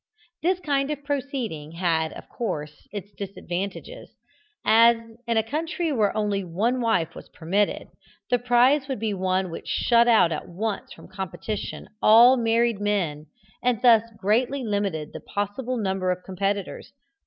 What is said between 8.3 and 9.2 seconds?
the prize would be